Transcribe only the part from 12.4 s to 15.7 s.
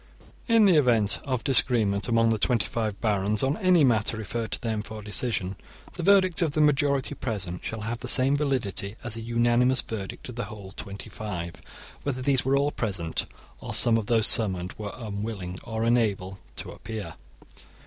were all present or some of those summoned were unwilling